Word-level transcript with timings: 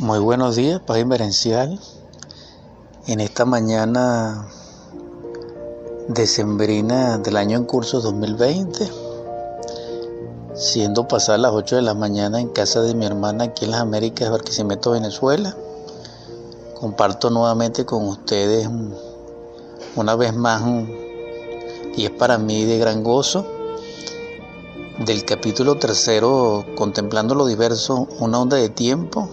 Muy 0.00 0.20
buenos 0.20 0.54
días, 0.54 0.80
Paz 0.80 0.98
Inverencial. 0.98 1.80
En 3.08 3.18
esta 3.18 3.44
mañana 3.44 4.46
decembrina 6.06 7.18
del 7.18 7.36
año 7.36 7.58
en 7.58 7.64
curso 7.64 8.00
2020, 8.00 8.88
siendo 10.54 11.08
pasadas 11.08 11.40
las 11.40 11.50
8 11.50 11.74
de 11.74 11.82
la 11.82 11.94
mañana 11.94 12.40
en 12.40 12.50
casa 12.50 12.80
de 12.80 12.94
mi 12.94 13.06
hermana 13.06 13.46
aquí 13.46 13.64
en 13.64 13.72
las 13.72 13.80
Américas, 13.80 14.30
Barquisimeto, 14.30 14.92
Venezuela, 14.92 15.56
comparto 16.78 17.28
nuevamente 17.30 17.84
con 17.84 18.06
ustedes 18.06 18.68
una 19.96 20.14
vez 20.14 20.32
más, 20.32 20.62
y 21.96 22.04
es 22.04 22.12
para 22.12 22.38
mí 22.38 22.64
de 22.66 22.78
gran 22.78 23.02
gozo, 23.02 23.44
del 25.04 25.24
capítulo 25.24 25.76
tercero, 25.76 26.64
Contemplando 26.76 27.34
lo 27.34 27.46
diverso, 27.46 28.06
una 28.20 28.38
onda 28.38 28.58
de 28.58 28.68
tiempo 28.68 29.28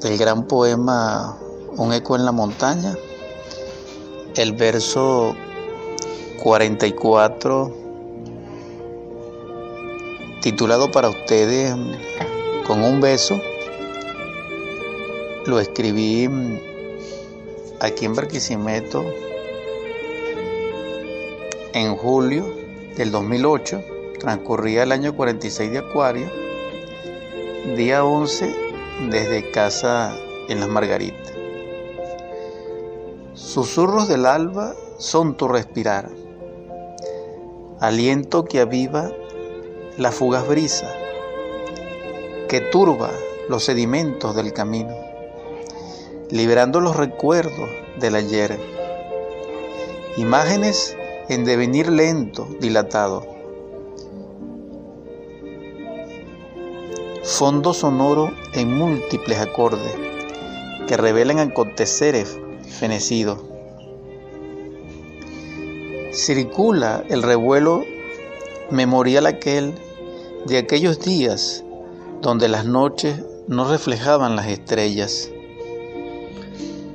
del 0.00 0.16
gran 0.16 0.44
poema 0.44 1.36
Un 1.76 1.92
eco 1.92 2.16
en 2.16 2.24
la 2.24 2.32
montaña, 2.32 2.96
el 4.34 4.52
verso 4.52 5.36
44, 6.42 7.72
titulado 10.40 10.90
para 10.90 11.10
ustedes 11.10 11.74
con 12.66 12.82
un 12.82 13.00
beso, 13.00 13.40
lo 15.46 15.60
escribí 15.60 16.28
aquí 17.78 18.04
en 18.06 18.14
Barquisimeto 18.14 19.04
en 21.72 21.94
julio 21.96 22.52
del 22.96 23.10
2008, 23.12 23.84
transcurría 24.18 24.82
el 24.82 24.92
año 24.92 25.14
46 25.14 25.70
de 25.70 25.78
Acuario, 25.78 26.28
día 27.76 28.04
11 28.04 28.69
desde 29.08 29.50
casa 29.50 30.14
en 30.48 30.60
las 30.60 30.68
Margaritas. 30.68 31.32
Susurros 33.34 34.08
del 34.08 34.26
alba 34.26 34.74
son 34.98 35.36
tu 35.36 35.48
respirar, 35.48 36.10
aliento 37.80 38.44
que 38.44 38.60
aviva 38.60 39.10
la 39.96 40.12
fugaz 40.12 40.46
brisa, 40.46 40.92
que 42.48 42.60
turba 42.60 43.10
los 43.48 43.64
sedimentos 43.64 44.36
del 44.36 44.52
camino, 44.52 44.94
liberando 46.30 46.80
los 46.80 46.96
recuerdos 46.96 47.70
del 47.98 48.16
ayer, 48.16 48.60
imágenes 50.18 50.96
en 51.28 51.44
devenir 51.44 51.88
lento, 51.90 52.46
dilatado 52.60 53.39
fondo 57.30 57.72
sonoro 57.72 58.32
en 58.54 58.76
múltiples 58.76 59.38
acordes 59.38 59.94
que 60.88 60.96
revelan 60.96 61.38
aconteceres 61.38 62.38
fenecidos. 62.68 63.38
Circula 66.12 67.04
el 67.08 67.22
revuelo 67.22 67.84
memorial 68.70 69.26
aquel 69.26 69.74
de 70.44 70.58
aquellos 70.58 71.00
días 71.00 71.64
donde 72.20 72.48
las 72.48 72.66
noches 72.66 73.22
no 73.46 73.70
reflejaban 73.70 74.34
las 74.34 74.48
estrellas. 74.48 75.30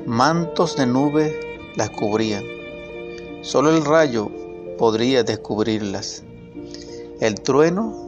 Mantos 0.06 0.76
de 0.76 0.86
nubes 0.86 1.34
las 1.78 1.90
cubrían. 1.92 2.44
Solo 3.42 3.72
el 3.72 3.86
rayo 3.86 4.30
podría 4.78 5.24
descubrirlas. 5.24 6.24
El 7.22 7.42
trueno 7.42 8.05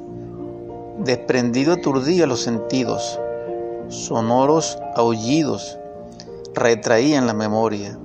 Desprendido 0.99 1.73
aturdía 1.73 2.25
los 2.25 2.41
sentidos, 2.41 3.19
sonoros 3.87 4.79
aullidos 4.95 5.77
retraían 6.55 7.27
la 7.27 7.35
memoria. 7.35 7.99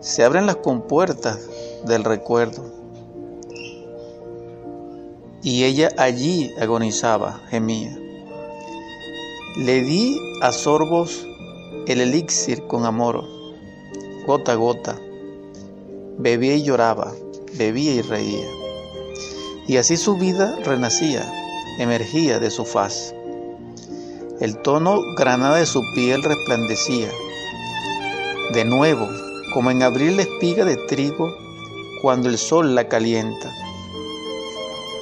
Se 0.00 0.24
abren 0.24 0.46
las 0.46 0.56
compuertas 0.56 1.38
del 1.84 2.04
recuerdo. 2.04 2.64
Y 5.42 5.64
ella 5.64 5.90
allí 5.98 6.50
agonizaba, 6.58 7.42
gemía. 7.50 7.94
Le 9.58 9.82
di 9.82 10.18
a 10.40 10.52
sorbos 10.52 11.26
el 11.86 12.00
elixir 12.00 12.66
con 12.66 12.86
amor, 12.86 13.24
gota 14.26 14.52
a 14.52 14.54
gota. 14.54 14.96
Bebía 16.16 16.54
y 16.54 16.62
lloraba, 16.62 17.12
bebía 17.58 17.92
y 17.92 18.00
reía. 18.00 18.46
Y 19.66 19.76
así 19.76 19.98
su 19.98 20.16
vida 20.16 20.56
renacía 20.64 21.30
emergía 21.80 22.38
de 22.38 22.50
su 22.50 22.66
faz. 22.66 23.14
El 24.38 24.60
tono 24.60 25.00
granada 25.16 25.56
de 25.56 25.64
su 25.64 25.80
piel 25.94 26.22
resplandecía. 26.22 27.08
De 28.52 28.66
nuevo, 28.66 29.08
como 29.54 29.70
en 29.70 29.82
abrir 29.82 30.12
la 30.12 30.22
espiga 30.22 30.66
de 30.66 30.76
trigo 30.76 31.34
cuando 32.02 32.28
el 32.28 32.36
sol 32.36 32.74
la 32.74 32.86
calienta. 32.86 33.50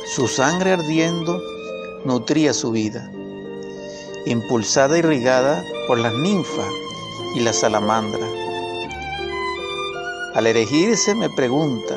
Su 0.06 0.28
sangre 0.28 0.72
ardiendo 0.72 1.42
nutría 2.04 2.54
su 2.54 2.70
vida, 2.70 3.10
impulsada 4.26 4.94
y 4.96 5.00
irrigada 5.00 5.64
por 5.88 5.98
las 5.98 6.14
ninfas 6.14 6.68
y 7.34 7.40
la 7.40 7.52
salamandra. 7.52 8.24
Al 10.34 10.46
erigirse 10.46 11.16
me 11.16 11.28
pregunta, 11.30 11.96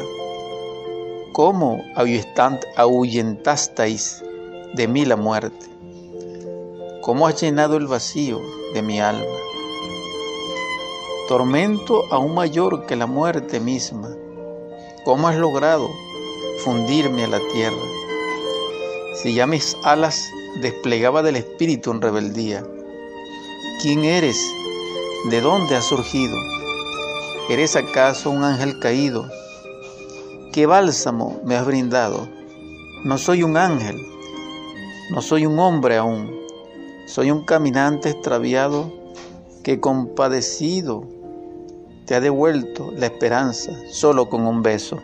¿cómo 1.34 1.84
ahuyentasteis 2.76 4.24
de 4.74 4.88
mí 4.88 5.06
la 5.06 5.16
muerte? 5.16 5.68
¿Cómo 7.02 7.28
has 7.28 7.42
llenado 7.42 7.78
el 7.78 7.88
vacío 7.88 8.40
de 8.74 8.82
mi 8.82 9.00
alma? 9.00 9.26
Tormento 11.28 12.04
aún 12.12 12.36
mayor 12.36 12.86
que 12.86 12.96
la 12.96 13.06
muerte 13.06 13.60
misma. 13.60 14.10
¿Cómo 15.04 15.28
has 15.28 15.36
logrado 15.36 15.90
fundirme 16.64 17.24
a 17.24 17.28
la 17.28 17.40
tierra? 17.54 17.84
Si 19.16 19.34
ya 19.34 19.48
mis 19.48 19.76
alas 19.84 20.30
desplegaba 20.62 21.24
del 21.24 21.38
espíritu 21.38 21.92
en 21.92 22.02
rebeldía. 22.02 22.64
¿Quién 23.82 24.04
eres? 24.04 24.38
¿De 25.30 25.42
dónde 25.42 25.76
has 25.76 25.86
surgido? 25.86 26.36
¿Eres 27.50 27.76
acaso 27.76 28.30
un 28.30 28.44
ángel 28.44 28.80
caído? 28.80 29.30
¿Qué 30.54 30.66
bálsamo 30.66 31.42
me 31.46 31.56
has 31.56 31.66
brindado? 31.66 32.28
No 33.04 33.18
soy 33.18 33.44
un 33.44 33.58
ángel, 33.58 33.98
no 35.10 35.22
soy 35.22 35.46
un 35.46 35.60
hombre 35.60 35.98
aún, 35.98 36.32
soy 37.06 37.32
un 37.32 37.44
caminante 37.44 38.10
extraviado 38.10 38.94
que 39.64 39.80
compadecido 39.80 41.08
te 42.06 42.16
ha 42.16 42.22
devuelto 42.22 42.92
la 42.96 43.08
esperanza 43.08 43.74
solo 43.90 44.30
con 44.30 44.46
un 44.46 44.62
beso. 44.62 45.02